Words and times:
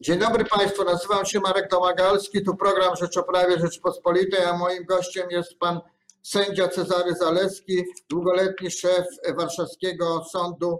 Dzień 0.00 0.18
dobry 0.18 0.44
Państwu, 0.44 0.84
nazywam 0.84 1.26
się 1.26 1.40
Marek 1.40 1.70
Domagalski, 1.70 2.42
tu 2.42 2.56
program 2.56 2.96
Rzeczoprawie 2.96 3.58
Rzeczypospolitej, 3.58 4.44
a 4.44 4.56
moim 4.56 4.84
gościem 4.84 5.30
jest 5.30 5.58
pan 5.58 5.80
sędzia 6.22 6.68
Cezary 6.68 7.14
Zaleski, 7.14 7.84
długoletni 8.10 8.70
szef 8.70 9.06
Warszawskiego 9.36 10.24
Sądu 10.32 10.78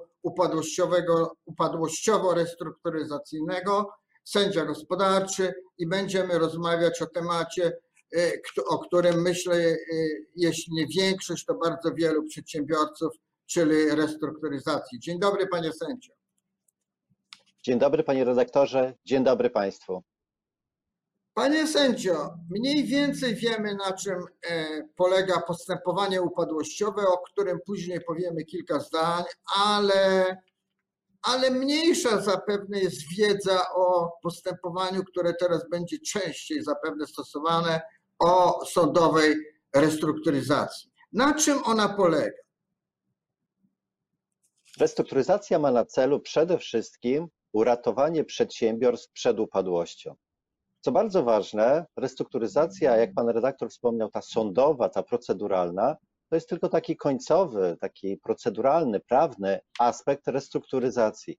Upadłościowo-Restrukturyzacyjnego, 1.46 3.90
sędzia 4.24 4.64
gospodarczy 4.64 5.54
i 5.78 5.86
będziemy 5.86 6.38
rozmawiać 6.38 7.02
o 7.02 7.06
temacie, 7.06 7.72
y, 8.16 8.42
o 8.66 8.78
którym 8.78 9.22
myślę, 9.22 9.56
y, 9.56 9.78
jeśli 10.36 10.74
nie 10.74 10.86
większość, 10.86 11.44
to 11.44 11.54
bardzo 11.54 11.94
wielu 11.94 12.22
przedsiębiorców, 12.28 13.12
czyli 13.46 13.90
restrukturyzacji. 13.90 15.00
Dzień 15.00 15.18
dobry 15.18 15.46
panie 15.46 15.72
sędzio. 15.72 16.15
Dzień 17.66 17.78
dobry 17.78 18.04
panie 18.04 18.24
redaktorze, 18.24 18.94
dzień 19.04 19.24
dobry 19.24 19.50
państwu. 19.50 20.02
Panie 21.34 21.66
sędzio, 21.66 22.34
mniej 22.50 22.84
więcej 22.84 23.34
wiemy, 23.34 23.74
na 23.74 23.92
czym 23.92 24.14
e, 24.48 24.82
polega 24.96 25.40
postępowanie 25.40 26.22
upadłościowe, 26.22 27.02
o 27.08 27.18
którym 27.18 27.58
później 27.66 28.00
powiemy 28.00 28.44
kilka 28.44 28.80
zdań, 28.80 29.24
ale, 29.56 30.36
ale 31.22 31.50
mniejsza 31.50 32.20
zapewne 32.20 32.80
jest 32.80 33.16
wiedza 33.18 33.62
o 33.74 34.12
postępowaniu, 34.22 35.04
które 35.04 35.34
teraz 35.34 35.68
będzie 35.70 35.96
częściej 35.98 36.62
zapewne 36.62 37.06
stosowane, 37.06 37.80
o 38.18 38.64
sądowej 38.66 39.36
restrukturyzacji. 39.74 40.90
Na 41.12 41.34
czym 41.34 41.64
ona 41.64 41.88
polega? 41.88 42.42
Restrukturyzacja 44.80 45.58
ma 45.58 45.70
na 45.70 45.84
celu 45.84 46.20
przede 46.20 46.58
wszystkim 46.58 47.28
uratowanie 47.56 48.24
przedsiębiorstw 48.24 49.12
przed 49.12 49.40
upadłością. 49.40 50.14
Co 50.80 50.92
bardzo 50.92 51.22
ważne, 51.22 51.86
restrukturyzacja, 51.96 52.96
jak 52.96 53.14
pan 53.14 53.28
redaktor 53.28 53.70
wspomniał, 53.70 54.10
ta 54.10 54.22
sądowa, 54.22 54.88
ta 54.88 55.02
proceduralna, 55.02 55.96
to 56.28 56.36
jest 56.36 56.48
tylko 56.48 56.68
taki 56.68 56.96
końcowy, 56.96 57.76
taki 57.80 58.16
proceduralny, 58.16 59.00
prawny 59.00 59.60
aspekt 59.78 60.28
restrukturyzacji. 60.28 61.38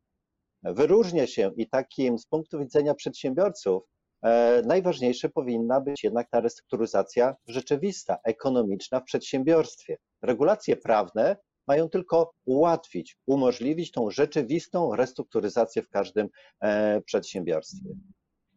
Wyróżnia 0.63 1.27
się 1.27 1.51
i 1.57 1.69
takim 1.69 2.17
z 2.17 2.25
punktu 2.25 2.59
widzenia 2.59 2.93
przedsiębiorców 2.93 3.83
e, 4.21 4.61
najważniejsze 4.65 5.29
powinna 5.29 5.81
być 5.81 6.03
jednak 6.03 6.29
ta 6.29 6.39
restrukturyzacja 6.39 7.35
rzeczywista, 7.47 8.17
ekonomiczna 8.23 8.99
w 8.99 9.03
przedsiębiorstwie. 9.03 9.97
Regulacje 10.21 10.77
prawne 10.77 11.37
mają 11.67 11.89
tylko 11.89 12.33
ułatwić, 12.45 13.17
umożliwić 13.25 13.91
tą 13.91 14.11
rzeczywistą 14.11 14.95
restrukturyzację 14.95 15.83
w 15.83 15.89
każdym 15.89 16.29
e, 16.61 17.01
przedsiębiorstwie. 17.01 17.89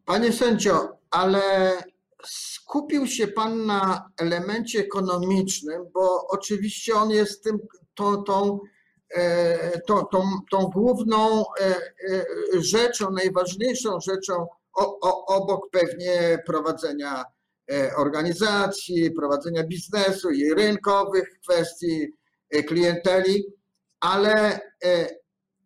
Panie 0.05 0.33
sędzio, 0.33 0.99
ale 1.11 1.73
skupił 2.27 3.07
się 3.07 3.29
Pan 3.29 3.67
na 3.67 4.11
elemencie 4.21 4.81
ekonomicznym, 4.81 5.83
bo 5.95 6.27
oczywiście 6.29 6.95
on 6.95 7.11
jest 7.11 7.45
tym, 7.45 7.59
tą, 7.95 8.23
tą, 8.23 8.59
e, 9.15 9.81
tą, 9.81 10.05
tą, 10.05 10.23
tą 10.51 10.59
główną 10.59 11.45
e, 11.61 11.75
rzeczą, 12.61 13.11
najważniejszą 13.11 14.01
rzeczą 14.01 14.47
obok 15.27 15.71
pewnie 15.71 16.39
prowadzenia 16.47 17.25
organizacji, 17.97 19.11
prowadzenia 19.11 19.65
biznesu 19.65 20.31
i 20.31 20.55
rynkowych 20.55 21.41
kwestii, 21.43 22.13
klienteli, 22.69 23.45
ale 24.01 24.61
e, 24.85 25.09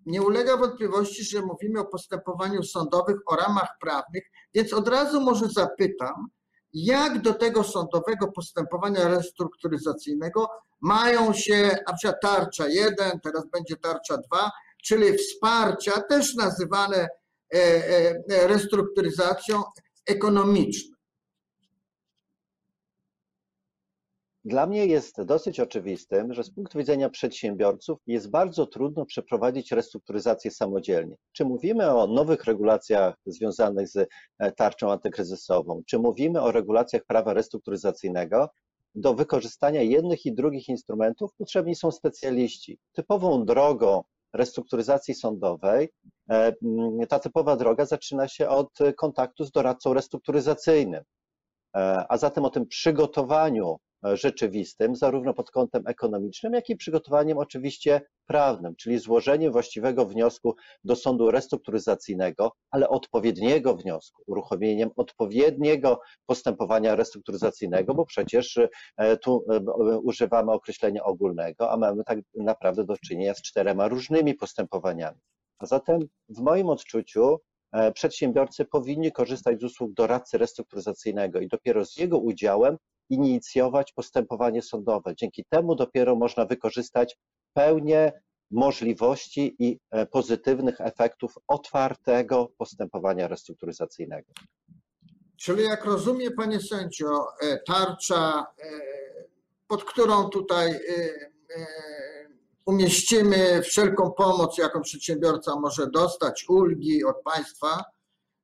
nie 0.06 0.22
ulega 0.22 0.56
wątpliwości, 0.56 1.24
że 1.24 1.42
mówimy 1.42 1.80
o 1.80 1.84
postępowaniu 1.84 2.62
sądowych, 2.62 3.16
o 3.26 3.36
ramach 3.36 3.68
prawnych, 3.80 4.24
więc 4.54 4.72
od 4.72 4.88
razu 4.88 5.20
może 5.20 5.48
zapytam, 5.48 6.28
jak 6.72 7.22
do 7.22 7.34
tego 7.34 7.64
sądowego 7.64 8.32
postępowania 8.32 9.08
restrukturyzacyjnego 9.08 10.48
mają 10.80 11.32
się 11.32 11.76
na 11.86 11.94
przykład 11.94 12.20
tarcza 12.22 12.68
1, 12.68 13.20
teraz 13.20 13.46
będzie 13.52 13.76
tarcza 13.76 14.16
2, 14.16 14.50
czyli 14.84 15.18
wsparcia, 15.18 16.00
też 16.00 16.34
nazywane 16.34 17.08
e, 17.54 18.48
restrukturyzacją 18.48 19.62
ekonomiczną. 20.06 20.93
Dla 24.46 24.66
mnie 24.66 24.86
jest 24.86 25.22
dosyć 25.22 25.60
oczywistym, 25.60 26.34
że 26.34 26.44
z 26.44 26.50
punktu 26.50 26.78
widzenia 26.78 27.10
przedsiębiorców 27.10 27.98
jest 28.06 28.30
bardzo 28.30 28.66
trudno 28.66 29.06
przeprowadzić 29.06 29.72
restrukturyzację 29.72 30.50
samodzielnie. 30.50 31.16
Czy 31.32 31.44
mówimy 31.44 31.94
o 31.94 32.06
nowych 32.06 32.44
regulacjach 32.44 33.14
związanych 33.26 33.88
z 33.88 34.08
e, 34.38 34.52
tarczą 34.52 34.92
antykryzysową, 34.92 35.82
czy 35.86 35.98
mówimy 35.98 36.40
o 36.40 36.52
regulacjach 36.52 37.02
prawa 37.04 37.34
restrukturyzacyjnego, 37.34 38.48
do 38.94 39.14
wykorzystania 39.14 39.82
jednych 39.82 40.26
i 40.26 40.34
drugich 40.34 40.68
instrumentów 40.68 41.30
potrzebni 41.38 41.74
są 41.74 41.90
specjaliści. 41.90 42.78
Typową 42.92 43.44
drogą 43.44 44.02
restrukturyzacji 44.32 45.14
sądowej, 45.14 45.88
e, 46.30 46.52
ta 47.08 47.18
typowa 47.18 47.56
droga 47.56 47.86
zaczyna 47.86 48.28
się 48.28 48.48
od 48.48 48.78
kontaktu 48.96 49.44
z 49.44 49.50
doradcą 49.50 49.94
restrukturyzacyjnym. 49.94 51.02
E, 51.76 52.04
a 52.08 52.18
zatem 52.18 52.44
o 52.44 52.50
tym 52.50 52.66
przygotowaniu 52.66 53.78
rzeczywistym, 54.12 54.96
zarówno 54.96 55.34
pod 55.34 55.50
kątem 55.50 55.82
ekonomicznym, 55.86 56.52
jak 56.52 56.70
i 56.70 56.76
przygotowaniem 56.76 57.38
oczywiście 57.38 58.00
prawnym, 58.26 58.76
czyli 58.76 58.98
złożeniem 58.98 59.52
właściwego 59.52 60.06
wniosku 60.06 60.54
do 60.84 60.96
sądu 60.96 61.30
restrukturyzacyjnego, 61.30 62.52
ale 62.70 62.88
odpowiedniego 62.88 63.76
wniosku, 63.76 64.22
uruchomieniem 64.26 64.90
odpowiedniego 64.96 66.00
postępowania 66.26 66.96
restrukturyzacyjnego, 66.96 67.94
bo 67.94 68.06
przecież 68.06 68.58
e, 68.96 69.16
tu 69.16 69.44
e, 69.50 69.60
używamy 69.98 70.52
określenia 70.52 71.04
ogólnego, 71.04 71.70
a 71.70 71.76
mamy 71.76 72.04
tak 72.04 72.18
naprawdę 72.34 72.84
do 72.84 72.96
czynienia 72.96 73.34
z 73.34 73.42
czterema 73.42 73.88
różnymi 73.88 74.34
postępowaniami. 74.34 75.18
A 75.58 75.66
zatem 75.66 75.98
w 76.28 76.40
moim 76.40 76.68
odczuciu 76.68 77.40
e, 77.72 77.92
przedsiębiorcy 77.92 78.64
powinni 78.64 79.12
korzystać 79.12 79.60
z 79.60 79.64
usług 79.64 79.92
doradcy 79.92 80.38
restrukturyzacyjnego 80.38 81.40
i 81.40 81.48
dopiero 81.48 81.84
z 81.84 81.96
jego 81.96 82.18
udziałem 82.18 82.76
inicjować 83.10 83.92
postępowanie 83.92 84.62
sądowe. 84.62 85.14
Dzięki 85.16 85.44
temu 85.50 85.74
dopiero 85.74 86.16
można 86.16 86.46
wykorzystać 86.46 87.16
pełnię 87.52 88.12
możliwości 88.50 89.56
i 89.58 89.80
e, 89.90 90.06
pozytywnych 90.06 90.80
efektów 90.80 91.34
otwartego 91.48 92.52
postępowania 92.58 93.28
restrukturyzacyjnego. 93.28 94.32
Czyli 95.36 95.64
jak 95.64 95.84
rozumie 95.84 96.30
Panie 96.30 96.60
Sędzio, 96.60 97.26
e, 97.40 97.58
tarcza, 97.66 98.46
e, 98.58 98.70
pod 99.66 99.84
którą 99.84 100.28
tutaj 100.28 100.80
umieścimy 102.66 103.62
wszelką 103.62 104.12
pomoc, 104.12 104.58
jaką 104.58 104.80
przedsiębiorca 104.80 105.56
może 105.56 105.90
dostać, 105.90 106.44
ulgi 106.48 107.04
od 107.04 107.22
państwa, 107.22 107.84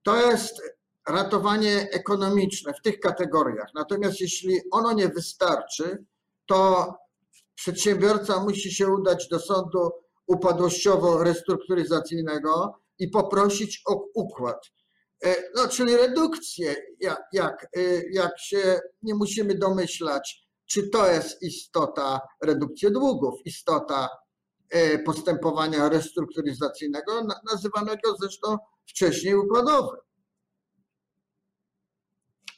to 0.02 0.30
jest 0.30 0.62
ratowanie 1.10 1.88
ekonomiczne 1.92 2.74
w 2.74 2.82
tych 2.82 3.00
kategoriach. 3.00 3.68
Natomiast 3.74 4.20
jeśli 4.20 4.60
ono 4.70 4.92
nie 4.92 5.08
wystarczy, 5.08 6.04
to 6.46 6.94
przedsiębiorca 7.54 8.44
musi 8.44 8.74
się 8.74 8.88
udać 8.88 9.28
do 9.28 9.38
sądu 9.38 9.90
upadłościowo-restrukturyzacyjnego 10.26 12.72
i 12.98 13.08
poprosić 13.08 13.82
o 13.86 14.04
układ. 14.14 14.70
E, 15.24 15.36
no, 15.56 15.68
czyli 15.68 15.96
redukcję, 15.96 16.76
jak, 17.00 17.22
jak, 17.32 17.66
e, 17.76 17.80
jak 18.12 18.40
się 18.40 18.80
nie 19.02 19.14
musimy 19.14 19.54
domyślać, 19.54 20.48
czy 20.66 20.88
to 20.88 21.10
jest 21.10 21.42
istota 21.42 22.20
redukcji 22.42 22.92
długów, 22.92 23.34
istota 23.44 24.08
e, 24.70 24.98
postępowania 24.98 25.88
restrukturyzacyjnego, 25.88 27.26
nazywanego 27.50 28.16
zresztą 28.20 28.56
wcześniej 28.86 29.34
układowym. 29.34 30.00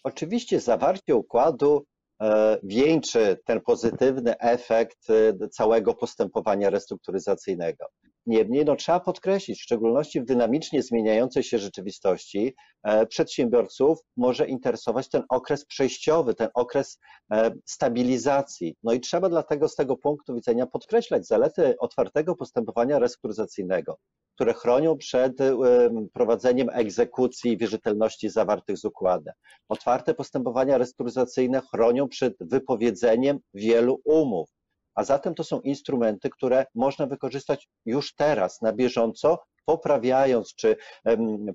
Oczywiście 0.04 0.60
zawarcie 0.60 1.16
układu 1.16 1.87
e, 2.22 2.58
wieńczy 2.62 3.38
ten 3.44 3.60
pozytywny 3.60 4.38
efekt 4.38 5.10
e, 5.10 5.49
całego 5.49 5.94
postępowania 5.94 6.70
restrukturyzacyjnego. 6.70 7.87
Niemniej 8.26 8.64
no, 8.64 8.76
trzeba 8.76 9.00
podkreślić, 9.00 9.58
w 9.58 9.62
szczególności 9.62 10.20
w 10.20 10.24
dynamicznie 10.24 10.82
zmieniającej 10.82 11.42
się 11.42 11.58
rzeczywistości, 11.58 12.54
e, 12.82 13.06
przedsiębiorców 13.06 13.98
może 14.16 14.46
interesować 14.46 15.08
ten 15.08 15.22
okres 15.28 15.66
przejściowy, 15.66 16.34
ten 16.34 16.48
okres 16.54 16.98
stabilizacji. 17.64 18.76
No 18.82 18.92
i 18.92 19.00
trzeba 19.00 19.28
dlatego 19.28 19.69
z 19.69 19.74
tego 19.74 19.96
punktu 19.96 20.34
widzenia 20.34 20.66
podkreślać 20.66 21.26
zalety 21.26 21.74
otwartego 21.78 22.36
postępowania 22.36 22.98
restrukturyzacyjnego 22.98 23.98
które 24.34 24.54
chronią 24.54 24.98
przed 24.98 25.32
prowadzeniem 26.12 26.69
egzekucji 26.72 27.56
wierzytelności 27.56 28.28
zawartych 28.28 28.78
z 28.78 28.84
układem. 28.84 29.34
Otwarte 29.69 30.14
postępowania 30.14 30.78
restrukturyzacyjne 30.78 31.60
chronią 31.60 32.08
przed 32.08 32.34
wypowiedzeniem 32.40 33.38
wielu 33.54 34.00
umów. 34.04 34.48
A 34.94 35.05
zatem 35.05 35.35
to 35.35 35.44
są 35.44 35.61
instrumenty, 35.61 36.31
które 36.31 36.67
można 36.75 37.06
wykorzystać 37.06 37.69
już 37.87 38.15
teraz, 38.15 38.62
na 38.62 38.73
bieżąco, 38.73 39.39
poprawiając 39.65 40.55
czy 40.55 40.77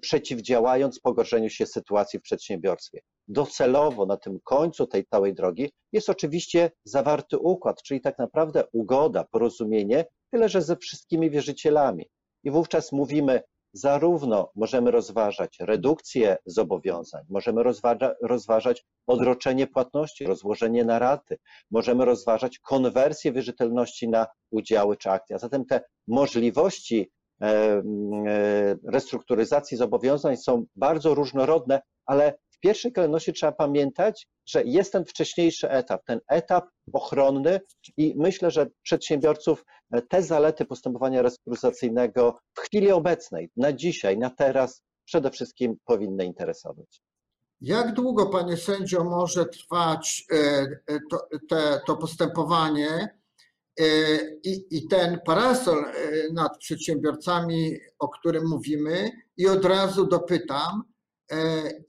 przeciwdziałając 0.02 1.00
pogorszeniu 1.00 1.50
się 1.50 1.66
sytuacji 1.66 2.20
w 2.20 2.22
przedsiębiorstwie. 2.22 3.00
Docelowo 3.28 4.06
na 4.06 4.18
tym 4.18 4.40
końcu 4.44 4.88
tej 4.88 5.06
całej 5.06 5.34
drogi 5.34 5.72
jest 5.92 6.10
oczywiście 6.10 6.72
zawarty 6.86 7.38
układ, 7.38 7.84
czyli 7.84 8.02
tak 8.02 8.20
naprawdę 8.20 8.64
ugoda, 8.74 9.24
porozumienie, 9.24 10.06
tyle 10.32 10.50
że 10.50 10.62
ze 10.62 10.76
wszystkimi 10.76 11.30
wierzycielami. 11.30 12.06
I 12.44 12.52
wówczas 12.52 12.92
mówimy, 12.92 13.42
zarówno 13.74 14.52
możemy 14.56 14.92
rozważać 14.92 15.58
redukcję 15.60 16.38
zobowiązań, 16.46 17.24
możemy 17.30 17.64
rozważa, 17.64 18.16
rozważać 18.24 18.86
odroczenie 19.08 19.68
płatności, 19.68 20.26
rozłożenie 20.26 20.86
na 20.86 21.00
raty, 21.00 21.38
możemy 21.72 22.06
rozważać 22.06 22.60
konwersję 22.60 23.32
wierzytelności 23.32 24.10
na 24.10 24.28
udziały 24.52 24.98
czy 24.98 25.10
akcje. 25.10 25.36
A 25.36 25.40
zatem 25.40 25.66
te 25.66 25.82
możliwości 26.08 27.12
e, 27.42 27.82
restrukturyzacji 28.88 29.78
zobowiązań 29.78 30.38
są 30.38 30.66
bardzo 30.76 31.16
różnorodne, 31.16 31.82
ale 32.06 32.38
w 32.58 32.60
pierwszej 32.60 32.94
kolejności 32.94 33.34
trzeba 33.34 33.52
pamiętać, 33.52 34.28
że 34.46 34.64
jest 34.64 34.92
ten 34.92 35.06
wcześniejszy 35.06 35.70
etap, 35.70 36.06
ten 36.06 36.20
etap 36.28 36.66
ochronny 36.94 37.60
i 37.98 38.14
myślę, 38.18 38.52
że 38.52 38.68
przedsiębiorców 38.84 39.66
e, 39.92 40.02
te 40.02 40.24
zalety 40.24 40.66
postępowania 40.66 41.22
restrukturyzacyjnego 41.22 42.40
w 42.54 42.60
chwili 42.60 42.92
obecnej, 42.92 43.50
na 43.58 43.74
dzisiaj, 43.74 44.18
na 44.18 44.30
teraz 44.30 44.84
przede 45.06 45.32
wszystkim 45.32 45.76
powinny 45.86 46.26
interesować. 46.26 47.02
Jak 47.62 47.94
długo, 47.94 48.26
panie 48.26 48.58
sędzio, 48.58 49.04
może 49.04 49.46
trwać 49.46 50.26
e, 50.32 50.36
e, 50.36 51.00
to, 51.12 51.28
te, 51.50 51.82
to 51.88 51.98
postępowanie 51.98 53.18
i, 54.44 54.66
i 54.72 54.88
ten 54.88 55.20
parasol 55.26 55.86
nad 56.34 56.58
przedsiębiorcami, 56.58 57.78
o 58.00 58.10
którym 58.10 58.48
mówimy? 58.48 59.12
I 59.38 59.48
od 59.48 59.66
razu 59.66 60.08
dopytam, 60.08 60.84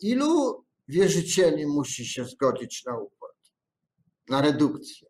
ilu 0.03 0.65
wierzycieli 0.89 1.67
musi 1.67 2.07
się 2.07 2.25
zgodzić 2.25 2.85
na 2.85 2.99
układ, 2.99 3.37
na 4.29 4.41
redukcję? 4.41 5.09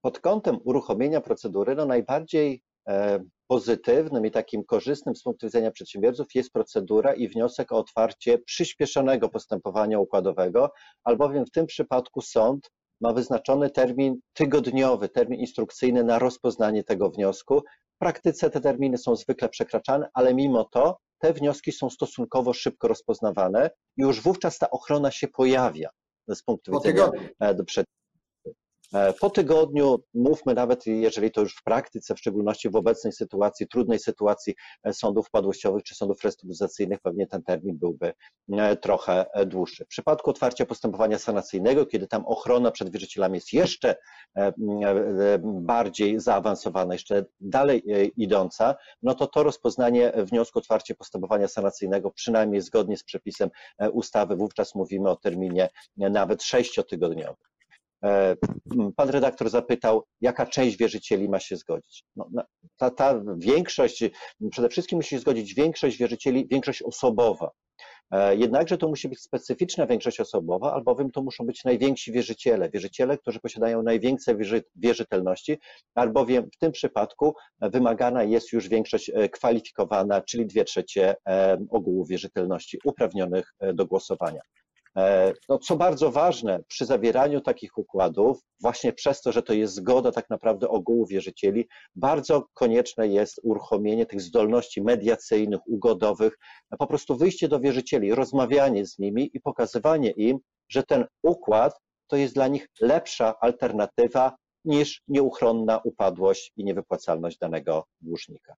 Pod 0.00 0.20
kątem 0.20 0.58
uruchomienia 0.64 1.20
procedury, 1.20 1.74
no 1.74 1.86
najbardziej 1.86 2.62
e, 2.88 3.24
pozytywnym 3.46 4.26
i 4.26 4.30
takim 4.30 4.64
korzystnym 4.64 5.16
z 5.16 5.22
punktu 5.22 5.46
widzenia 5.46 5.70
przedsiębiorców 5.70 6.26
jest 6.34 6.52
procedura 6.52 7.14
i 7.14 7.28
wniosek 7.28 7.72
o 7.72 7.78
otwarcie 7.78 8.38
przyspieszonego 8.38 9.28
postępowania 9.28 9.98
układowego, 9.98 10.72
albowiem 11.04 11.46
w 11.46 11.50
tym 11.50 11.66
przypadku 11.66 12.20
sąd 12.20 12.70
ma 13.00 13.12
wyznaczony 13.12 13.70
termin 13.70 14.20
tygodniowy, 14.32 15.08
termin 15.08 15.40
instrukcyjny 15.40 16.04
na 16.04 16.18
rozpoznanie 16.18 16.84
tego 16.84 17.10
wniosku. 17.10 17.62
W 17.94 17.98
praktyce 17.98 18.50
te 18.50 18.60
terminy 18.60 18.98
są 18.98 19.16
zwykle 19.16 19.48
przekraczane, 19.48 20.08
ale 20.14 20.34
mimo 20.34 20.64
to 20.64 20.98
te 21.20 21.32
wnioski 21.32 21.72
są 21.72 21.90
stosunkowo 21.90 22.52
szybko 22.52 22.88
rozpoznawane 22.88 23.70
i 23.96 24.02
już 24.02 24.20
wówczas 24.20 24.58
ta 24.58 24.70
ochrona 24.70 25.10
się 25.10 25.28
pojawia 25.28 25.90
z 26.28 26.42
punktu 26.42 26.72
widzenia 26.72 27.10
e, 27.40 27.54
E, 27.54 27.99
po 29.20 29.30
tygodniu, 29.30 30.02
mówmy 30.14 30.54
nawet, 30.54 30.86
jeżeli 30.86 31.30
to 31.30 31.40
już 31.40 31.56
w 31.56 31.62
praktyce, 31.62 32.14
w 32.14 32.18
szczególności 32.18 32.70
w 32.70 32.76
obecnej 32.76 33.12
sytuacji, 33.12 33.68
trudnej 33.68 33.98
sytuacji 33.98 34.54
e, 34.84 34.92
sądów 34.92 35.26
wpadłościowych 35.26 35.82
czy 35.82 35.94
sądów 35.94 36.24
restrukturyzacyjnych, 36.24 37.00
pewnie 37.00 37.26
ten 37.26 37.42
termin 37.42 37.78
byłby 37.78 38.12
e, 38.52 38.76
trochę 38.76 39.26
dłuższy. 39.46 39.84
W 39.84 39.88
przypadku 39.88 40.30
otwarcia 40.30 40.66
postępowania 40.66 41.18
sanacyjnego, 41.18 41.86
kiedy 41.86 42.06
tam 42.06 42.26
ochrona 42.26 42.70
przed 42.70 42.90
wierzycielami 42.90 43.34
jest 43.34 43.52
jeszcze 43.52 43.96
bardziej 45.42 46.20
zaawansowana, 46.20 46.94
jeszcze 46.94 47.24
dalej 47.40 47.82
idąca, 48.16 48.74
no 49.02 49.14
to 49.14 49.26
to 49.26 49.42
rozpoznanie 49.42 50.12
wniosku 50.16 50.58
otwarcia 50.58 50.94
postępowania 50.94 51.48
sanacyjnego, 51.48 52.10
przynajmniej 52.10 52.60
zgodnie 52.60 52.96
z 52.96 53.04
przepisem 53.04 53.50
ustawy, 53.92 54.36
wówczas 54.36 54.74
mówimy 54.74 55.10
o 55.10 55.16
terminie 55.16 55.68
nawet 55.96 56.42
sześciotygodniowym. 56.42 57.50
E, 58.04 58.36
pan 58.96 59.08
redaktor 59.08 59.50
zapytał, 59.50 60.04
jaka 60.20 60.46
część 60.46 60.76
wierzycieli 60.76 61.28
ma 61.28 61.40
się 61.40 61.56
zgodzić. 61.56 62.04
No, 62.16 62.28
ta, 62.76 62.90
ta 62.90 63.22
większość, 63.36 64.04
przede 64.50 64.68
wszystkim 64.68 64.96
musi 64.96 65.08
się 65.08 65.18
zgodzić 65.18 65.54
większość 65.54 65.96
wierzycieli, 65.96 66.46
większość 66.48 66.82
osobowa. 66.82 67.50
E, 68.10 68.36
jednakże 68.36 68.78
to 68.78 68.88
musi 68.88 69.08
być 69.08 69.20
specyficzna 69.20 69.86
większość 69.86 70.20
osobowa, 70.20 70.72
albowiem 70.72 71.10
to 71.10 71.22
muszą 71.22 71.46
być 71.46 71.64
najwięksi 71.64 72.12
wierzyciele, 72.12 72.70
wierzyciele, 72.70 73.18
którzy 73.18 73.40
posiadają 73.40 73.82
największe 73.82 74.36
wierzytelności, 74.76 75.58
albowiem 75.94 76.50
w 76.54 76.58
tym 76.58 76.72
przypadku 76.72 77.34
wymagana 77.60 78.22
jest 78.22 78.52
już 78.52 78.68
większość 78.68 79.10
e, 79.14 79.28
kwalifikowana, 79.28 80.20
czyli 80.20 80.46
dwie 80.46 80.64
trzecie 80.64 81.14
ogółu 81.70 82.04
wierzytelności 82.06 82.78
uprawnionych 82.84 83.54
do 83.74 83.86
głosowania. 83.86 84.40
E, 84.96 85.32
no, 85.48 85.58
co 85.58 85.76
bardzo 85.76 86.10
ważne 86.10 86.62
przy 86.68 86.86
zawieraniu 86.86 87.40
takich 87.40 87.78
układów, 87.78 88.40
właśnie 88.60 88.92
przez 88.92 89.22
to, 89.22 89.32
że 89.32 89.42
to 89.42 89.52
jest 89.52 89.74
zgoda 89.74 90.12
tak 90.12 90.30
naprawdę 90.30 90.68
ogółu 90.68 91.06
wierzycieli, 91.06 91.68
bardzo 91.94 92.46
konieczne 92.54 93.08
jest 93.08 93.40
uruchomienie 93.42 94.06
tych 94.06 94.20
zdolności 94.20 94.82
mediacyjnych, 94.82 95.60
ugodowych, 95.66 96.38
po 96.78 96.86
prostu 96.86 97.16
wyjście 97.16 97.48
do 97.48 97.60
wierzycieli, 97.60 98.14
rozmawianie 98.14 98.86
z 98.86 98.98
nimi 98.98 99.30
i 99.34 99.40
pokazywanie 99.40 100.10
im, 100.10 100.38
że 100.68 100.82
ten 100.82 101.04
układ 101.22 101.74
to 102.06 102.16
jest 102.16 102.34
dla 102.34 102.48
nich 102.48 102.68
lepsza 102.80 103.34
alternatywa 103.40 104.36
niż 104.64 105.02
nieuchronna 105.08 105.80
upadłość 105.84 106.52
i 106.56 106.64
niewypłacalność 106.64 107.38
danego 107.38 107.84
dłużnika. 108.00 108.54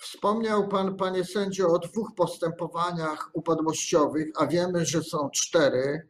Wspomniał 0.00 0.68
Pan, 0.68 0.96
Panie 0.96 1.24
Sędzio, 1.24 1.68
o 1.68 1.78
dwóch 1.78 2.14
postępowaniach 2.16 3.30
upadłościowych, 3.32 4.28
a 4.36 4.46
wiemy, 4.46 4.86
że 4.86 5.02
są 5.02 5.30
cztery. 5.30 6.08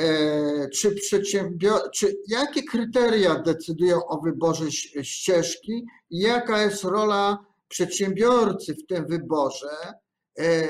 E, 0.00 0.68
czy 0.68 0.94
czy 1.92 2.16
jakie 2.28 2.62
kryteria 2.62 3.34
decydują 3.34 4.06
o 4.06 4.20
wyborze 4.20 4.72
ścieżki 5.02 5.86
i 6.10 6.18
jaka 6.18 6.62
jest 6.62 6.84
rola 6.84 7.38
przedsiębiorcy 7.68 8.74
w 8.74 8.86
tym 8.86 9.06
wyborze 9.06 9.94
e, 10.38 10.68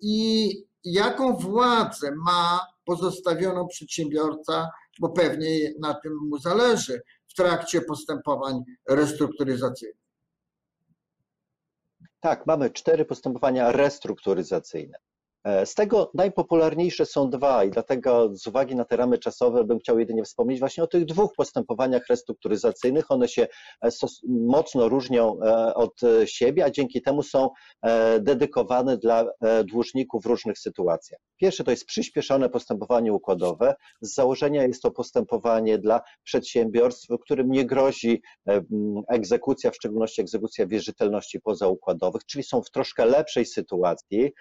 i 0.00 0.50
jaką 0.84 1.36
władzę 1.36 2.12
ma 2.26 2.60
pozostawioną 2.84 3.66
przedsiębiorca, 3.68 4.70
bo 5.00 5.08
pewnie 5.08 5.72
na 5.80 5.94
tym 5.94 6.12
mu 6.16 6.38
zależy 6.38 7.02
w 7.28 7.34
trakcie 7.34 7.80
postępowań 7.80 8.62
restrukturyzacyjnych. 8.88 10.07
Tak, 12.20 12.46
mamy 12.46 12.70
cztery 12.70 13.04
postępowania 13.04 13.72
restrukturyzacyjne. 13.72 14.98
E, 15.44 15.66
z 15.66 15.74
tego 15.74 16.10
najpopularniejsze 16.14 17.06
są 17.06 17.30
dwa 17.30 17.64
i 17.64 17.70
dlatego 17.70 18.30
z 18.34 18.46
uwagi 18.46 18.76
na 18.76 18.84
te 18.84 18.96
ramy 18.96 19.18
czasowe 19.18 19.64
bym 19.64 19.78
chciał 19.78 19.98
jedynie 19.98 20.24
wspomnieć 20.24 20.60
właśnie 20.60 20.84
o 20.84 20.86
tych 20.86 21.04
dwóch 21.04 21.32
postępowaniach 21.36 22.06
restrukturyzacyjnych. 22.06 23.10
One 23.10 23.28
się 23.28 23.46
e, 23.82 23.88
mocno 24.28 24.88
różnią 24.88 25.40
e, 25.42 25.74
od 25.74 26.00
siebie, 26.24 26.64
a 26.64 26.70
dzięki 26.70 27.02
temu 27.02 27.22
są 27.22 27.48
dedykowane 28.20 28.96
dla 28.96 29.26
dłużników 29.64 30.22
w 30.22 30.26
różnych 30.26 30.58
sytuacjach. 30.58 31.20
Pierwsze 31.36 31.64
to 31.64 31.70
jest 31.70 31.84
przyspieszone 31.84 32.48
postępowanie 32.48 33.12
układowe. 33.12 33.74
Z 34.00 34.14
założenia 34.14 34.62
jest 34.62 34.82
to 34.82 34.90
postępowanie 34.90 35.78
dla 35.78 36.00
przedsiębiorstw, 36.24 37.08
którym 37.22 37.50
nie 37.50 37.66
grozi 37.66 38.22
egzekucja, 39.08 39.70
w 39.70 39.76
szczególności 39.76 40.20
egzekucja 40.20 40.66
wierzytelności 40.66 41.40
pozaukładowych, 41.40 42.24
czyli 42.26 42.44
są 42.44 42.62
w 42.62 42.70
troszkę 42.70 43.06
lepszej 43.06 43.46
sytuacji 43.46 44.32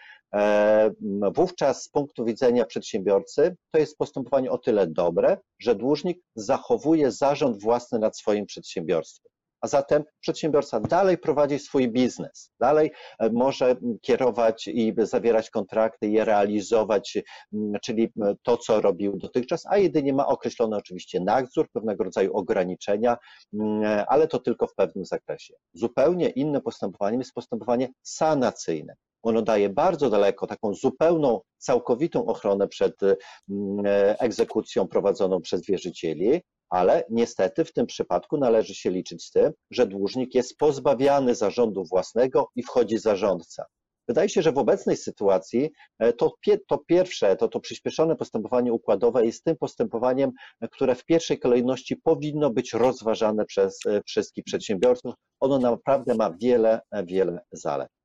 wówczas 1.35 1.83
z 1.83 1.89
punktu 1.89 2.25
widzenia 2.25 2.65
przedsiębiorcy 2.65 3.55
to 3.71 3.79
jest 3.79 3.97
postępowanie 3.97 4.51
o 4.51 4.57
tyle 4.57 4.87
dobre, 4.87 5.37
że 5.59 5.75
dłużnik 5.75 6.17
zachowuje 6.35 7.11
zarząd 7.11 7.61
własny 7.61 7.99
nad 7.99 8.17
swoim 8.17 8.45
przedsiębiorstwem. 8.45 9.31
A 9.61 9.67
zatem 9.67 10.03
przedsiębiorca 10.19 10.79
dalej 10.79 11.17
prowadzi 11.17 11.59
swój 11.59 11.91
biznes, 11.91 12.51
dalej 12.59 12.91
e, 13.19 13.29
może 13.29 13.75
kierować 14.01 14.67
i 14.67 14.93
zawierać 14.97 15.49
kontrakty, 15.49 16.07
je 16.07 16.25
realizować, 16.25 17.17
czyli 17.83 18.13
to, 18.43 18.57
co 18.57 18.81
robił 18.81 19.17
dotychczas, 19.17 19.65
a 19.69 19.77
jedynie 19.77 20.13
ma 20.13 20.27
określony 20.27 20.77
oczywiście 20.77 21.19
nadzór, 21.19 21.67
pewnego 21.73 22.03
rodzaju 22.03 22.33
ograniczenia, 22.33 23.17
ale 24.07 24.27
to 24.27 24.39
tylko 24.39 24.67
w 24.67 24.75
pewnym 24.75 25.05
zakresie. 25.05 25.53
Zupełnie 25.73 26.29
innym 26.29 26.61
postępowaniem 26.61 27.19
jest 27.19 27.33
postępowanie 27.33 27.89
sanacyjne. 28.03 28.95
Ono 29.23 29.41
daje 29.41 29.69
bardzo 29.69 30.09
daleko, 30.09 30.47
taką 30.47 30.73
zupełną, 30.73 31.41
całkowitą 31.57 32.25
ochronę 32.25 32.67
przed 32.67 32.95
mm, 33.03 33.85
egzekucją 34.19 34.87
prowadzoną 34.87 35.41
przez 35.41 35.65
wierzycieli, 35.65 36.41
ale 36.69 37.03
niestety 37.09 37.65
w 37.65 37.73
tym 37.73 37.85
przypadku 37.85 38.37
należy 38.37 38.75
się 38.75 38.89
liczyć 38.89 39.25
z 39.25 39.31
tym, 39.31 39.51
że 39.71 39.87
dłużnik 39.87 40.35
jest 40.35 40.57
pozbawiany 40.57 41.35
zarządu 41.35 41.83
własnego 41.85 42.49
i 42.55 42.63
wchodzi 42.63 42.97
zarządca. 42.97 43.65
Wydaje 44.07 44.29
się, 44.29 44.41
że 44.41 44.51
w 44.51 44.57
obecnej 44.57 44.97
sytuacji 44.97 45.71
e, 45.99 46.13
to, 46.13 46.35
to 46.67 46.77
pierwsze, 46.77 47.35
to, 47.35 47.47
to 47.47 47.59
przyspieszone 47.59 48.15
postępowanie 48.15 48.73
układowe 48.73 49.25
jest 49.25 49.43
tym 49.43 49.57
postępowaniem, 49.57 50.31
które 50.71 50.95
w 50.95 51.05
pierwszej 51.05 51.39
kolejności 51.39 51.95
powinno 51.95 52.49
być 52.49 52.73
rozważane 52.73 53.45
przez 53.45 53.79
e, 53.85 54.01
wszystkich 54.05 54.43
przedsiębiorców. 54.43 55.13
Ono 55.39 55.59
naprawdę 55.59 56.15
ma 56.15 56.33
wiele, 56.41 56.81
wiele 57.05 57.39
zalet. 57.51 57.96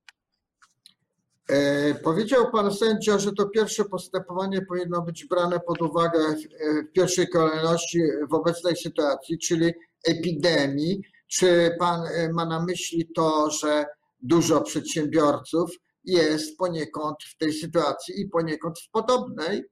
Powiedział 2.03 2.51
pan 2.51 2.75
sędzia, 2.75 3.19
że 3.19 3.33
to 3.33 3.49
pierwsze 3.49 3.85
postępowanie 3.85 4.63
powinno 4.63 5.03
być 5.03 5.27
brane 5.27 5.61
pod 5.61 5.83
uwagę 5.83 6.19
w 6.37 6.93
pierwszej 6.93 7.29
kolejności 7.29 7.99
w 8.31 8.35
obecnej 8.35 8.77
sytuacji, 8.77 9.39
czyli 9.39 9.73
epidemii. 10.07 11.03
Czy 11.29 11.77
pan 11.79 12.01
ma 12.33 12.47
na 12.47 12.65
myśli 12.65 13.09
to, 13.15 13.51
że 13.51 13.85
dużo 14.21 14.61
przedsiębiorców 14.61 15.71
jest 16.05 16.59
poniekąd 16.59 17.17
w 17.35 17.37
tej 17.37 17.53
sytuacji 17.53 18.21
i 18.21 18.29
poniekąd 18.29 18.79
w 18.81 18.91
podobnej. 18.91 19.63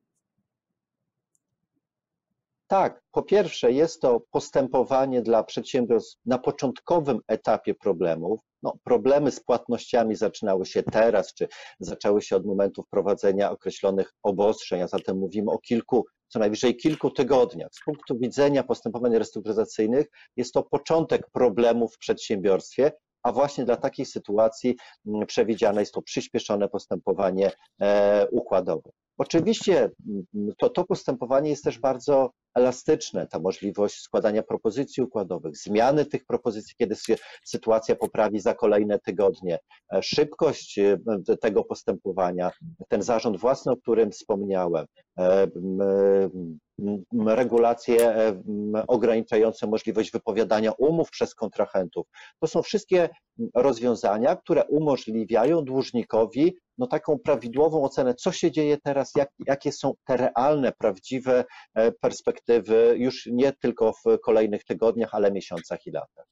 Tak, 2.70 3.02
po 3.12 3.22
pierwsze 3.22 3.72
jest 3.72 4.00
to 4.00 4.20
postępowanie 4.30 5.22
dla 5.22 5.44
przedsiębiorstw 5.44 6.18
na 6.26 6.38
początkowym 6.38 7.20
etapie 7.28 7.74
problemów. 7.74 8.40
No, 8.62 8.78
problemy 8.84 9.30
z 9.30 9.40
płatnościami 9.40 10.16
zaczynały 10.16 10.66
się 10.66 10.82
teraz, 10.82 11.34
czy 11.34 11.48
zaczęły 11.80 12.22
się 12.22 12.36
od 12.36 12.46
momentu 12.46 12.82
wprowadzenia 12.82 13.50
określonych 13.50 14.12
obostrzeń, 14.22 14.82
a 14.82 14.88
zatem 14.88 15.18
mówimy 15.18 15.50
o 15.50 15.58
kilku, 15.58 16.04
co 16.28 16.38
najwyżej 16.38 16.76
kilku 16.76 17.10
tygodniach. 17.10 17.68
Z 17.72 17.84
punktu 17.84 18.18
widzenia 18.18 18.62
postępowań 18.62 19.18
restrukturyzacyjnych 19.18 20.06
jest 20.36 20.54
to 20.54 20.62
początek 20.62 21.30
problemów 21.32 21.94
w 21.94 21.98
przedsiębiorstwie, 21.98 22.92
a 23.22 23.32
właśnie 23.32 23.64
dla 23.64 23.76
takiej 23.76 24.06
sytuacji 24.06 24.76
mm, 25.06 25.26
przewidziane 25.26 25.82
jest 25.82 25.94
to 25.94 26.02
przyspieszone 26.02 26.68
postępowanie 26.68 27.50
e, 27.80 28.26
układowe. 28.30 28.90
Oczywiście 29.18 29.90
mm, 30.08 30.52
to, 30.58 30.70
to 30.70 30.84
postępowanie 30.84 31.50
jest 31.50 31.64
też 31.64 31.78
bardzo 31.78 32.30
elastyczne, 32.54 33.26
ta 33.26 33.38
możliwość 33.38 34.00
składania 34.00 34.42
propozycji 34.42 35.02
układowych, 35.02 35.56
zmiany 35.56 36.06
tych 36.06 36.24
propozycji, 36.26 36.74
kiedy 36.78 36.96
sytuacja 37.44 37.96
poprawi 37.96 38.40
za 38.40 38.54
kolejne 38.54 38.98
tygodnie, 38.98 39.58
e, 39.92 40.02
szybkość 40.02 40.78
e, 40.78 40.98
tego 41.40 41.64
postępowania, 41.64 42.50
ten 42.88 43.02
zarząd 43.02 43.36
własny, 43.36 43.72
o 43.72 43.76
którym 43.76 44.10
wspomniałem, 44.10 44.86
regulacje 47.26 48.14
ograniczające 48.88 49.66
możliwość 49.66 50.12
wypowiadania 50.12 50.72
umów 50.72 51.10
przez 51.10 51.34
kontrahentów. 51.34 52.06
To 52.40 52.46
są 52.46 52.62
wszystkie 52.62 53.08
rozwiązania, 53.54 54.36
które 54.36 54.64
umożliwiają 54.64 55.64
dłużnikowi 55.64 56.56
no, 56.78 56.86
taką 56.86 57.18
prawidłową 57.18 57.84
ocenę, 57.84 58.14
co 58.14 58.32
się 58.32 58.50
dzieje 58.50 58.78
teraz, 58.78 59.12
jak, 59.16 59.30
jakie 59.46 59.72
są 59.72 59.94
te 60.04 60.16
realne, 60.16 60.72
prawdziwe 60.78 61.44
e, 61.74 61.92
perspektywy, 61.92 62.94
już 62.98 63.28
nie 63.32 63.52
tylko 63.52 63.92
w 63.92 64.04
kolejnych 64.24 64.64
tygodniach, 64.64 65.14
ale 65.14 65.32
miesiącach 65.32 65.86
i 65.86 65.90
latach. 65.90 66.26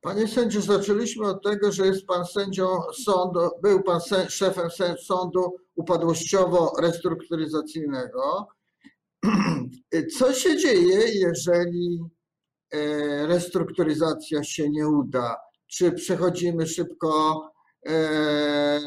Panie 0.00 0.28
sędziu, 0.28 0.60
zaczęliśmy 0.60 1.26
od 1.26 1.44
tego, 1.44 1.72
że 1.72 1.86
jest 1.86 2.06
pan 2.06 2.26
sędzią 2.26 2.66
sądu, 3.04 3.40
był 3.62 3.82
pan 3.82 4.00
szefem 4.28 4.68
sądu 5.06 5.56
upadłościowo-restrukturyzacyjnego. 5.76 8.46
Co 10.18 10.32
się 10.34 10.56
dzieje, 10.56 10.98
jeżeli 11.14 12.00
e, 12.72 13.26
restrukturyzacja 13.26 14.44
się 14.44 14.70
nie 14.70 14.88
uda? 14.88 15.36
Czy 15.66 15.92
przechodzimy 15.92 16.66
szybko 16.66 17.42
e, 17.86 18.80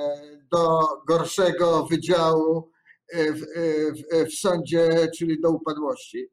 do 0.51 0.79
gorszego 1.07 1.85
wydziału 1.85 2.71
e, 3.09 3.33
w, 3.33 3.39
w, 3.39 4.29
w 4.29 4.33
sądzie, 4.33 5.11
czyli 5.17 5.41
do 5.41 5.51
upadłości? 5.51 6.27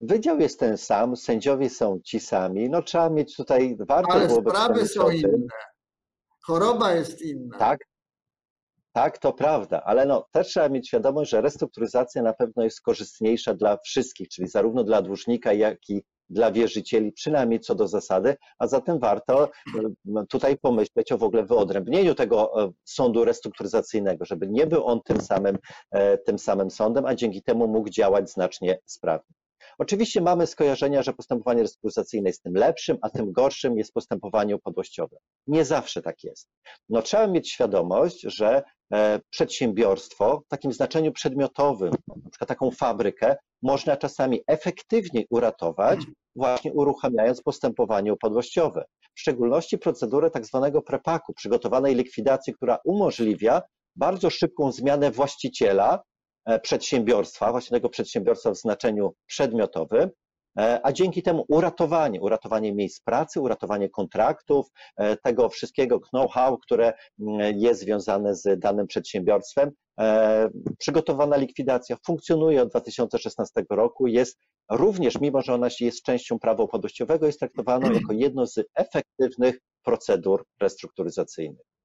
Wydział 0.00 0.40
jest 0.40 0.60
ten 0.60 0.78
sam, 0.78 1.16
sędziowie 1.16 1.70
są 1.70 2.00
ci 2.04 2.20
sami. 2.20 2.70
No 2.70 2.82
trzeba 2.82 3.10
mieć 3.10 3.36
tutaj 3.36 3.76
warto 3.80 4.12
Ale 4.12 4.30
sprawy 4.30 4.88
są 4.88 5.10
inne. 5.10 5.46
Choroba 6.46 6.92
jest 6.94 7.22
inna. 7.22 7.58
Tak, 7.58 7.80
tak, 8.96 9.18
to 9.18 9.32
prawda, 9.32 9.82
ale 9.84 10.06
no, 10.06 10.26
też 10.32 10.46
trzeba 10.46 10.68
mieć 10.68 10.88
świadomość, 10.88 11.30
że 11.30 11.40
restrukturyzacja 11.40 12.22
na 12.22 12.32
pewno 12.32 12.64
jest 12.64 12.80
korzystniejsza 12.80 13.54
dla 13.54 13.76
wszystkich, 13.76 14.28
czyli 14.28 14.48
zarówno 14.48 14.84
dla 14.84 15.02
dłużnika, 15.02 15.52
jak 15.52 15.90
i 15.90 16.02
dla 16.30 16.52
wierzycieli, 16.52 17.12
przynajmniej 17.12 17.60
co 17.60 17.74
do 17.74 17.88
zasady, 17.88 18.36
a 18.58 18.66
zatem 18.66 18.98
warto 18.98 19.44
e, 19.44 20.26
tutaj 20.28 20.58
pomyśleć 20.58 21.12
o 21.12 21.18
w 21.18 21.22
ogóle 21.22 21.44
wyodrębnieniu 21.44 22.14
tego 22.14 22.64
e, 22.64 22.72
sądu 22.84 23.24
restrukturyzacyjnego, 23.24 24.24
żeby 24.24 24.48
nie 24.48 24.66
był 24.66 24.86
on 24.86 25.00
tym 25.02 25.20
samym, 25.20 25.58
e, 25.90 26.18
tym 26.18 26.38
samym 26.38 26.70
sądem, 26.70 27.06
a 27.06 27.14
dzięki 27.14 27.42
temu 27.42 27.68
mógł 27.68 27.88
działać 27.88 28.30
znacznie 28.30 28.78
sprawniej. 28.86 29.45
Oczywiście 29.78 30.20
mamy 30.20 30.46
skojarzenia, 30.46 31.02
że 31.02 31.12
postępowanie 31.12 31.62
restrukturyzacyjne 31.62 32.28
jest 32.28 32.42
tym 32.42 32.54
lepszym, 32.54 32.98
a 33.02 33.10
tym 33.10 33.32
gorszym 33.32 33.78
jest 33.78 33.92
postępowanie 33.92 34.56
upadłościowe. 34.56 35.16
Nie 35.46 35.64
zawsze 35.64 36.02
tak 36.02 36.24
jest. 36.24 36.48
No, 36.88 37.02
trzeba 37.02 37.26
mieć 37.26 37.50
świadomość, 37.50 38.20
że 38.20 38.62
e, 38.92 39.20
przedsiębiorstwo 39.30 40.42
w 40.46 40.48
takim 40.48 40.72
znaczeniu 40.72 41.12
przedmiotowym, 41.12 41.90
na 42.08 42.30
przykład 42.30 42.48
taką 42.48 42.70
fabrykę, 42.70 43.36
można 43.62 43.96
czasami 43.96 44.40
efektywniej 44.46 45.26
uratować, 45.30 46.00
właśnie 46.36 46.72
uruchamiając 46.72 47.42
postępowanie 47.42 48.12
upadłościowe. 48.12 48.84
W 49.14 49.20
szczególności 49.20 49.78
procedurę 49.78 50.30
tak 50.30 50.46
zwanego 50.46 50.82
prepaku, 50.82 51.32
przygotowanej 51.32 51.94
likwidacji, 51.94 52.54
która 52.54 52.78
umożliwia 52.84 53.62
bardzo 53.96 54.30
szybką 54.30 54.72
zmianę 54.72 55.10
właściciela 55.10 56.02
przedsiębiorstwa, 56.62 57.50
właśnie 57.50 57.76
tego 57.76 57.88
przedsiębiorstwa 57.88 58.50
w 58.50 58.56
znaczeniu 58.56 59.14
przedmiotowym, 59.26 60.10
e, 60.58 60.80
a 60.82 60.92
dzięki 60.92 61.22
temu 61.22 61.44
uratowanie, 61.48 62.20
uratowanie 62.20 62.74
miejsc 62.74 63.00
pracy, 63.00 63.40
uratowanie 63.40 63.88
kontraktów, 63.88 64.66
e, 64.96 65.16
tego 65.16 65.48
wszystkiego 65.48 66.00
know-how, 66.00 66.58
które 66.58 66.92
mm, 67.20 67.58
jest 67.58 67.80
związane 67.80 68.34
z 68.34 68.60
danym 68.60 68.86
przedsiębiorstwem. 68.86 69.70
Przygotowana 70.78 71.36
likwidacja 71.36 71.96
funkcjonuje 72.06 72.62
od 72.62 72.68
2016 72.68 73.64
roku, 73.70 74.06
jest 74.06 74.38
również, 74.70 75.20
mimo 75.20 75.42
że 75.42 75.54
ona 75.54 75.68
jest 75.80 76.02
częścią 76.02 76.38
prawa 76.38 76.62
upadłościowego, 76.62 77.26
jest 77.26 77.38
traktowana 77.38 77.88
jako 78.00 78.12
jedno 78.12 78.46
z 78.46 78.58
efektywnych 78.74 79.58
procedur 79.84 80.44
restrukturyzacyjnych. 80.60 81.75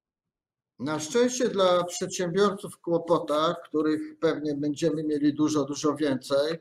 Na 0.82 1.00
szczęście 1.00 1.50
dla 1.50 1.84
przedsiębiorców 1.84 2.74
w 2.74 2.82
kłopotach, 2.82 3.62
których 3.64 4.20
pewnie 4.20 4.56
będziemy 4.56 5.04
mieli 5.04 5.34
dużo, 5.34 5.64
dużo 5.64 5.96
więcej, 5.96 6.58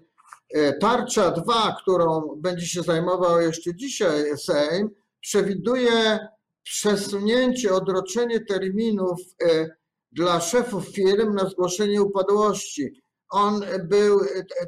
e, 0.54 0.72
tarcza 0.72 1.30
2, 1.30 1.76
którą 1.82 2.36
będzie 2.36 2.66
się 2.66 2.82
zajmował 2.82 3.40
jeszcze 3.40 3.74
dzisiaj 3.74 4.38
Sejm, 4.38 4.90
przewiduje 5.20 6.18
przesunięcie, 6.62 7.74
odroczenie 7.74 8.40
terminów 8.40 9.20
e, 9.42 9.68
dla 10.12 10.40
szefów 10.40 10.88
firm 10.88 11.34
na 11.34 11.48
zgłoszenie 11.48 12.02
upadłości. 12.02 13.02
On 13.30 13.60
był, 13.84 14.20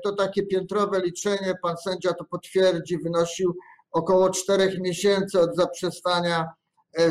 to 0.05 0.13
takie 0.13 0.43
piętrowe 0.47 1.01
liczenie, 1.01 1.55
pan 1.63 1.77
sędzia 1.77 2.13
to 2.13 2.25
potwierdzi, 2.25 2.99
wynosił 2.99 3.57
około 3.91 4.31
czterech 4.31 4.81
miesięcy 4.81 5.41
od 5.41 5.57
zaprzestania 5.57 6.45
E, 6.45 6.62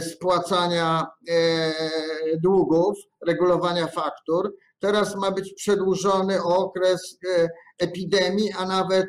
spłacania 0.02 1.08
e, 1.30 1.72
długów, 2.38 2.98
regulowania 3.28 3.88
faktur. 3.88 4.56
Teraz 4.80 5.16
ma 5.16 5.32
być 5.32 5.54
przedłużony 5.54 6.44
okres 6.44 7.18
e, 7.30 7.50
epidemii, 7.80 8.52
a 8.58 8.66
nawet 8.66 9.08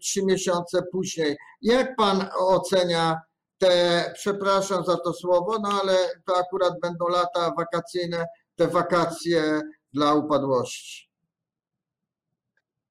trzy 0.00 0.24
miesiące 0.24 0.82
później. 0.92 1.36
Jak 1.62 1.96
pan 1.96 2.28
ocenia 2.38 3.20
te, 3.58 4.04
przepraszam 4.14 4.84
za 4.84 4.96
to 4.96 5.12
słowo, 5.12 5.58
no 5.62 5.68
ale 5.82 5.96
to 6.26 6.36
akurat 6.36 6.80
będą 6.82 7.08
lata 7.08 7.52
wakacyjne, 7.56 8.26
te 8.56 8.68
wakacje 8.68 9.60
dla 9.92 10.14
upadłości? 10.14 11.10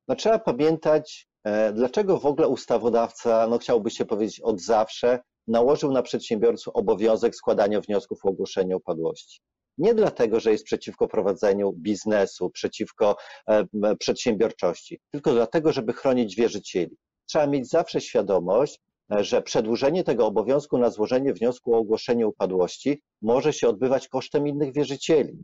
No, 0.07 0.15
trzeba 0.15 0.39
pamiętać, 0.39 1.29
dlaczego 1.73 2.19
w 2.19 2.25
ogóle 2.25 2.47
ustawodawca, 2.47 3.47
no 3.47 3.57
chciałby 3.57 3.91
się 3.91 4.05
powiedzieć 4.05 4.39
od 4.39 4.61
zawsze, 4.61 5.19
nałożył 5.47 5.91
na 5.91 6.01
przedsiębiorców 6.01 6.75
obowiązek 6.75 7.35
składania 7.35 7.81
wniosków 7.81 8.25
o 8.25 8.29
ogłoszenie 8.29 8.77
upadłości. 8.77 9.41
Nie 9.77 9.95
dlatego, 9.95 10.39
że 10.39 10.51
jest 10.51 10.63
przeciwko 10.63 11.07
prowadzeniu 11.07 11.71
biznesu, 11.71 12.49
przeciwko 12.49 13.15
e, 13.47 13.95
przedsiębiorczości, 13.99 14.99
tylko 15.11 15.33
dlatego, 15.33 15.73
żeby 15.73 15.93
chronić 15.93 16.35
wierzycieli. 16.35 16.97
Trzeba 17.25 17.47
mieć 17.47 17.69
zawsze 17.69 18.01
świadomość, 18.01 18.79
e, 19.15 19.23
że 19.23 19.41
przedłużenie 19.41 20.03
tego 20.03 20.25
obowiązku 20.27 20.77
na 20.77 20.89
złożenie 20.89 21.33
wniosku 21.33 21.73
o 21.73 21.77
ogłoszenie 21.77 22.27
upadłości 22.27 23.01
może 23.21 23.53
się 23.53 23.67
odbywać 23.67 24.07
kosztem 24.07 24.47
innych 24.47 24.73
wierzycieli. 24.73 25.43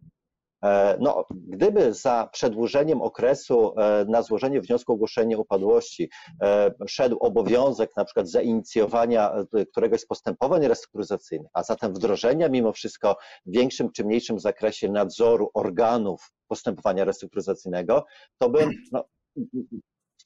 E, 0.64 0.98
no, 1.00 1.26
gdyby 1.32 1.94
za 1.94 2.30
przedłużeniem 2.32 3.02
okresu 3.02 3.74
e, 3.78 4.06
na 4.06 4.22
złożenie 4.22 4.62
wniosku 4.62 4.92
o 4.92 4.96
ogłoszenie 4.96 5.38
upadłości 5.38 6.10
e, 6.42 6.72
szedł 6.88 7.18
obowiązek 7.20 7.92
na 7.98 8.06
przykład 8.06 8.30
zainicjowania 8.30 9.32
któregoś 9.72 10.02
z 10.02 10.06
postępowań 10.06 10.68
restrukturyzacyjnych, 10.68 11.52
a 11.54 11.64
zatem 11.64 11.94
wdrożenia 11.94 12.50
mimo 12.50 12.72
wszystko 12.72 13.18
w 13.46 13.52
większym 13.52 13.92
czy 13.92 14.06
mniejszym 14.06 14.40
zakresie 14.40 14.92
nadzoru 14.92 15.50
organów 15.54 16.32
postępowania 16.48 17.06
restrukturyzacyjnego, 17.06 18.06
to 18.38 18.50
bym 18.50 18.72
no, 18.92 19.04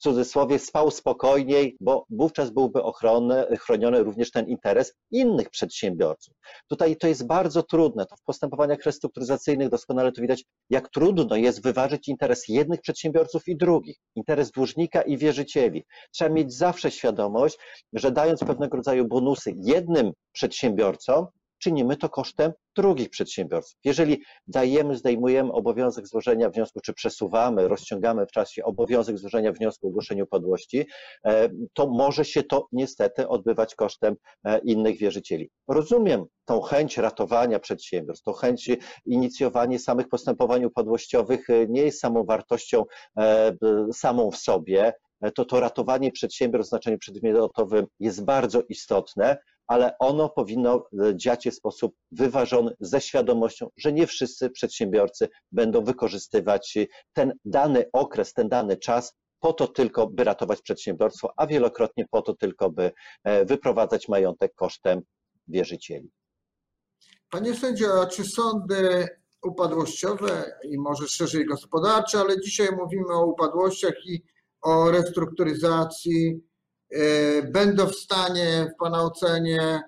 cudzysłowie 0.04 0.58
spał 0.58 0.90
spokojniej, 0.90 1.76
bo 1.80 2.06
wówczas 2.10 2.50
byłby 2.50 2.82
ochrony, 2.82 3.46
chroniony 3.60 4.02
również 4.02 4.30
ten 4.30 4.48
interes 4.48 4.94
innych 5.10 5.50
przedsiębiorców. 5.50 6.34
Tutaj 6.68 6.96
to 6.96 7.08
jest 7.08 7.26
bardzo 7.26 7.62
trudne. 7.62 8.06
To 8.06 8.16
w 8.16 8.22
postępowaniach 8.22 8.82
restrukturyzacyjnych 8.84 9.68
doskonale 9.68 10.12
to 10.12 10.22
widać, 10.22 10.44
jak 10.70 10.88
trudno 10.88 11.36
jest 11.36 11.62
wyważyć 11.62 12.08
interes 12.08 12.44
jednych 12.48 12.80
przedsiębiorców 12.80 13.48
i 13.48 13.56
drugich, 13.56 13.96
interes 14.14 14.50
dłużnika 14.50 15.02
i 15.02 15.18
wierzycieli. 15.18 15.84
Trzeba 16.12 16.34
mieć 16.34 16.54
zawsze 16.54 16.90
świadomość, 16.90 17.58
że 17.92 18.12
dając 18.12 18.40
pewnego 18.40 18.76
rodzaju 18.76 19.08
bonusy 19.08 19.52
jednym 19.56 20.12
przedsiębiorcom, 20.32 21.26
czynimy 21.64 21.96
to 21.96 22.08
kosztem 22.08 22.52
drugich 22.76 23.10
przedsiębiorców. 23.10 23.78
Jeżeli 23.84 24.22
dajemy, 24.46 24.96
zdejmujemy 24.96 25.52
obowiązek 25.52 26.06
złożenia 26.06 26.50
wniosku, 26.50 26.80
czy 26.80 26.94
przesuwamy, 26.94 27.68
rozciągamy 27.68 28.26
w 28.26 28.30
czasie 28.30 28.64
obowiązek 28.64 29.18
złożenia 29.18 29.52
wniosku 29.52 29.86
o 29.86 29.90
ogłoszeniu 29.90 30.24
upadłości, 30.24 30.86
e, 31.24 31.48
to 31.72 31.86
może 31.86 32.24
się 32.24 32.42
to 32.42 32.68
niestety 32.72 33.28
odbywać 33.28 33.74
kosztem 33.74 34.16
e, 34.44 34.58
innych 34.58 34.98
wierzycieli. 34.98 35.50
Rozumiem 35.68 36.24
tą 36.44 36.60
chęć 36.60 36.98
ratowania 36.98 37.58
przedsiębiorstw, 37.58 38.24
tą 38.24 38.32
chęć 38.32 38.70
inicjowania 39.06 39.78
samych 39.78 40.08
postępowań 40.08 40.64
upadłościowych 40.64 41.50
e, 41.50 41.66
nie 41.68 41.82
jest 41.82 42.00
samą 42.00 42.24
wartością 42.24 42.84
samą 43.92 44.30
w 44.30 44.36
sobie, 44.36 44.92
to 45.34 45.44
to 45.44 45.60
ratowanie 45.60 46.12
przedsiębiorstw 46.12 46.68
w 46.68 46.70
znaczeniu 46.70 46.98
przedmiotowym 46.98 47.86
jest 48.00 48.24
bardzo 48.24 48.62
istotne, 48.68 49.36
ale 49.66 49.98
ono 49.98 50.28
powinno 50.28 50.88
e, 51.02 51.16
dziać 51.16 51.44
się 51.44 51.50
w 51.50 51.54
sposób 51.54 51.94
wyważony, 52.12 52.70
ze 52.80 53.00
świadomością, 53.00 53.68
że 53.76 53.92
nie 53.92 54.06
wszyscy 54.06 54.50
przedsiębiorcy 54.50 55.28
będą 55.52 55.84
wykorzystywać 55.84 56.78
ten 57.12 57.32
dany 57.44 57.84
okres, 57.92 58.32
ten 58.32 58.48
dany 58.48 58.76
czas 58.76 59.14
po 59.40 59.52
to 59.52 59.68
tylko, 59.68 60.06
by 60.06 60.24
ratować 60.24 60.62
przedsiębiorstwo, 60.62 61.32
a 61.36 61.46
wielokrotnie 61.46 62.06
po 62.10 62.22
to 62.22 62.34
tylko, 62.34 62.70
by 62.70 62.92
e, 63.24 63.44
wyprowadzać 63.44 64.08
majątek 64.08 64.54
kosztem 64.54 65.02
wierzycieli. 65.48 66.10
Panie 67.30 67.54
sędzio, 67.54 68.06
czy 68.06 68.24
sądy 68.24 69.08
upadłościowe 69.42 70.58
i 70.70 70.78
może 70.78 71.08
szerzej 71.08 71.46
gospodarcze, 71.46 72.18
ale 72.18 72.40
dzisiaj 72.40 72.68
mówimy 72.76 73.12
o 73.12 73.26
upadłościach 73.26 73.94
i 74.06 74.22
o 74.62 74.90
restrukturyzacji 74.90 76.40
E, 76.44 76.53
będą 77.42 77.86
w 77.86 77.94
stanie 77.94 78.72
w 78.74 78.78
Pana 78.78 79.02
ocenie 79.02 79.82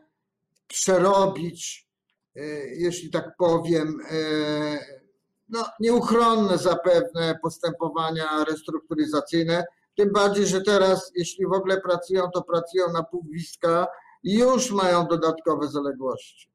przerobić, 0.68 1.88
e, 2.36 2.40
jeśli 2.66 3.10
tak 3.10 3.36
powiem, 3.38 4.00
e, 4.10 4.16
no, 5.48 5.64
nieuchronne 5.80 6.58
zapewne 6.58 7.38
postępowania 7.42 8.44
restrukturyzacyjne. 8.44 9.64
Tym 9.96 10.12
bardziej, 10.12 10.46
że 10.46 10.60
teraz, 10.60 11.12
jeśli 11.16 11.46
w 11.46 11.52
ogóle 11.52 11.80
pracują, 11.80 12.30
to 12.34 12.42
pracują 12.42 12.92
na 12.92 13.02
półwiska 13.02 13.86
i 14.22 14.38
już 14.38 14.70
mają 14.70 15.06
dodatkowe 15.06 15.68
zaległości. 15.68 16.50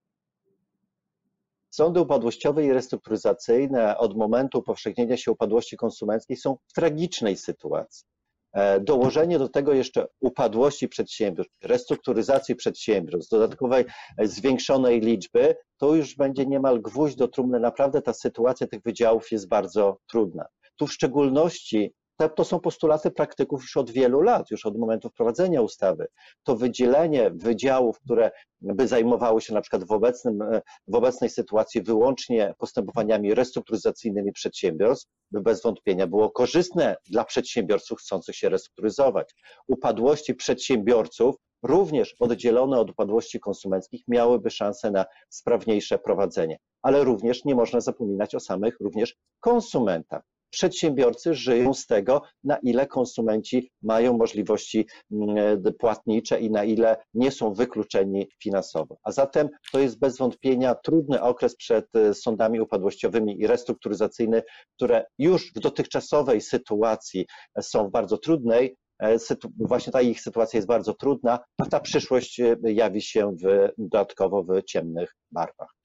Sądy 1.69 1.99
upadłościowe 1.99 2.65
i 2.65 2.73
restrukturyzacyjne 2.73 3.97
od 3.97 4.17
momentu 4.17 4.59
upowszechnienia 4.59 5.17
się 5.17 5.31
upadłości 5.31 5.77
konsumenckiej 5.77 6.37
są 6.37 6.57
w 6.67 6.73
tragicznej 6.73 7.37
sytuacji. 7.37 8.10
E, 8.53 8.79
dołożenie 8.79 9.39
do 9.39 9.49
tego 9.49 9.73
jeszcze 9.73 10.07
upadłości 10.19 10.87
przedsiębiorstw, 10.87 11.55
restrukturyzacji 11.63 12.55
przedsiębiorstw, 12.55 13.31
dodatkowej 13.31 13.85
e, 14.17 14.27
zwiększonej 14.27 15.01
liczby, 15.01 15.55
to 15.77 15.95
już 15.95 16.15
będzie 16.15 16.45
niemal 16.45 16.81
gwóźdź 16.81 17.15
do 17.15 17.27
trumny. 17.27 17.59
Naprawdę 17.59 18.01
ta 18.01 18.13
sytuacja 18.13 18.67
tych 18.67 18.81
wydziałów 18.81 19.31
jest 19.31 19.47
bardzo 19.47 19.97
trudna. 20.07 20.45
Tu 20.75 20.87
w 20.87 20.93
szczególności 20.93 21.93
to, 22.29 22.45
są 22.45 22.59
postulaty 22.59 23.11
praktyków 23.11 23.61
już 23.61 23.77
od 23.77 23.91
wielu 23.91 24.21
lat, 24.21 24.51
już 24.51 24.65
od 24.65 24.77
momentu 24.77 25.09
wprowadzenia 25.09 25.61
ustawy. 25.61 26.07
To 26.43 26.55
wydzielenie 26.55 27.31
wydziałów, 27.35 27.99
które 27.99 28.31
by 28.61 28.87
zajmowały 28.87 29.41
się 29.41 29.53
na 29.53 29.61
przykład 29.61 29.83
w, 29.83 29.91
obecnym, 29.91 30.41
e, 30.41 30.61
w 30.87 30.95
obecnej 30.95 31.29
sytuacji 31.29 31.81
wyłącznie 31.81 32.53
postępowaniami 32.57 33.33
restrukturyzacyjnymi 33.33 34.31
przedsiębiorstw, 34.31 35.09
by 35.31 35.41
bez 35.41 35.61
wątpienia 35.61 36.07
było 36.07 36.31
korzystne 36.31 36.95
dla 37.09 37.25
przedsiębiorców 37.25 37.99
chcących 37.99 38.35
się 38.35 38.49
restrukturyzować. 38.49 39.35
Upadłości 39.67 40.35
przedsiębiorców 40.35 41.35
również 41.63 42.15
oddzielone 42.19 42.79
od 42.79 42.89
upadłości 42.89 43.39
konsumenckich 43.39 44.03
miałyby 44.07 44.49
szansę 44.49 44.91
na 44.91 45.05
sprawniejsze 45.29 45.99
prowadzenie. 45.99 46.57
Ale 46.81 47.03
również 47.03 47.45
nie 47.45 47.55
można 47.55 47.81
zapominać 47.81 48.35
o 48.35 48.39
samych 48.39 48.79
również 48.79 49.15
konsumentach 49.39 50.30
przedsiębiorcy 50.51 51.33
żyją 51.33 51.73
z 51.73 51.85
tego, 51.85 52.21
na 52.43 52.57
ile 52.57 52.87
konsumenci 52.87 53.71
mają 53.81 54.17
możliwości 54.17 54.87
mm, 55.11 55.63
płatnicze 55.79 56.39
i 56.39 56.51
na 56.51 56.63
ile 56.63 56.97
nie 57.13 57.31
są 57.31 57.53
wykluczeni 57.53 58.29
finansowo. 58.43 58.97
A 59.03 59.11
zatem 59.11 59.49
to 59.71 59.79
jest 59.79 59.99
bez 59.99 60.17
wątpienia 60.17 60.75
trudny 60.75 61.21
okres 61.21 61.55
przed 61.55 61.95
e, 61.95 62.13
sądami 62.13 62.59
upadłościowymi 62.59 63.41
i 63.41 63.47
restrukturyzacyjnymi, 63.47 64.41
które 64.75 65.05
już 65.19 65.53
w 65.55 65.59
dotychczasowej 65.59 66.41
sytuacji 66.41 67.25
są 67.61 67.87
w 67.87 67.91
bardzo 67.91 68.17
trudnej, 68.17 68.77
e, 69.01 69.17
właśnie 69.57 69.93
ta 69.93 70.01
ich 70.01 70.21
sytuacja 70.21 70.57
jest 70.57 70.67
bardzo 70.67 70.93
trudna, 70.93 71.39
a 71.57 71.65
ta 71.65 71.79
przyszłość 71.79 72.39
e, 72.39 72.55
jawi 72.63 73.01
się 73.01 73.35
w, 73.43 73.69
dodatkowo 73.77 74.43
w 74.43 74.63
ciemnych 74.63 75.15
barwach. 75.31 75.80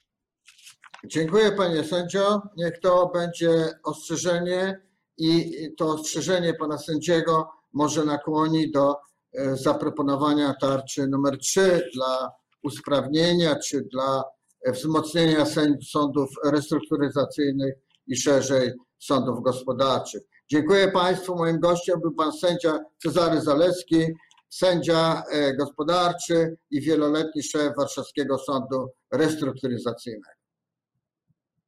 Dziękuję 1.05 1.53
panie 1.53 1.85
sędzio. 1.85 2.43
Niech 2.57 2.81
to 2.81 3.11
będzie 3.15 3.69
ostrzeżenie 3.85 4.81
i 5.19 5.57
to 5.77 5.87
ostrzeżenie 5.87 6.55
pana 6.55 6.79
sędziego 6.79 7.49
może 7.73 8.05
nakłoni 8.05 8.71
do 8.71 8.97
e, 9.35 9.57
zaproponowania 9.57 10.55
tarczy 10.61 11.07
numer 11.07 11.39
3 11.39 11.91
dla 11.95 12.31
usprawnienia 12.63 13.57
czy 13.57 13.83
dla 13.93 14.23
wzmocnienia 14.67 15.45
sądów 15.93 16.31
restrukturyzacyjnych 16.45 17.75
i 18.07 18.17
szerzej 18.17 18.73
sądów 18.99 19.43
gospodarczych. 19.43 20.23
Dziękuję 20.51 20.89
Państwu. 20.89 21.37
Moim 21.37 21.61
gościem 21.61 22.01
był 22.01 22.15
Pan 22.15 22.33
sędzia 22.33 22.79
Cezary 23.03 23.41
Zaleski, 23.41 24.07
sędzia 24.49 25.23
e, 25.31 25.57
gospodarczy 25.57 26.57
i 26.71 26.81
wieloletni 26.81 27.43
szef 27.43 27.73
Warszawskiego 27.77 28.39
Sądu 28.39 28.89
Restrukturyzacyjnego. 29.13 30.36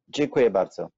Dziękuję 0.08 0.50
bardzo. 0.50 0.88